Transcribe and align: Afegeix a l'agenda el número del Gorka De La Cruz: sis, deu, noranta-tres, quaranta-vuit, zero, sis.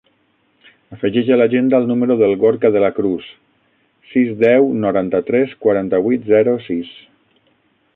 Afegeix 0.95 1.29
a 1.35 1.35
l'agenda 1.41 1.81
el 1.81 1.85
número 1.91 2.17
del 2.23 2.33
Gorka 2.45 2.73
De 2.77 2.83
La 2.85 2.91
Cruz: 3.01 3.29
sis, 4.15 4.35
deu, 4.47 4.69
noranta-tres, 4.87 5.57
quaranta-vuit, 5.67 6.31
zero, 6.37 6.61
sis. 6.71 6.97